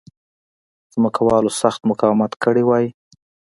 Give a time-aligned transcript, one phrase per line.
[0.93, 2.85] ځمکوالو سخت مقاومت کړی وای.